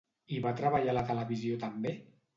I 0.37 0.39
va 0.45 0.53
treballar 0.61 0.95
a 0.95 0.97
la 0.99 1.05
televisió 1.13 1.63
també? 1.67 1.97